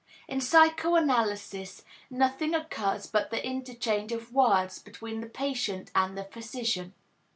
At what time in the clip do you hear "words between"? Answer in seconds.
4.33-5.21